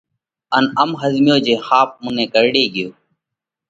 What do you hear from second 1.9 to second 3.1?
مُون نئہ ڪرڙي ڳيوه۔